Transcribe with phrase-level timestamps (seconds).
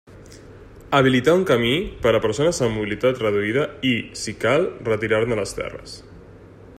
[0.99, 1.73] Habilitar un camí
[2.05, 3.93] per a persones amb mobilitat reduïda, i,
[4.23, 5.97] si cal, retirar-ne les terres.